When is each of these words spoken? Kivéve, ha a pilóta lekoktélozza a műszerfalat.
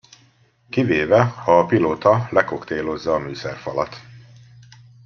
Kivéve, 0.69 1.23
ha 1.45 1.57
a 1.59 1.65
pilóta 1.65 2.27
lekoktélozza 2.31 3.13
a 3.13 3.17
műszerfalat. 3.19 4.01